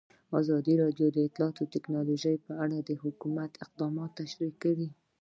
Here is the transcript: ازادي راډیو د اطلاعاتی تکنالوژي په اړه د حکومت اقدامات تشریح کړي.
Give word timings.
ازادي 0.39 0.73
راډیو 0.83 1.07
د 1.13 1.17
اطلاعاتی 1.27 1.65
تکنالوژي 1.75 2.35
په 2.45 2.51
اړه 2.63 2.77
د 2.81 2.91
حکومت 3.03 3.51
اقدامات 3.65 4.11
تشریح 4.21 4.53
کړي. 4.63 4.87